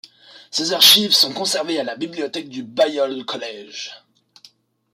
Ses 0.49 0.73
archives 0.73 1.13
sont 1.13 1.31
conservées 1.31 1.79
à 1.79 1.83
la 1.83 1.95
bibliothèque 1.95 2.49
du 2.49 2.63
Balliol 2.63 3.23
College. 3.23 3.91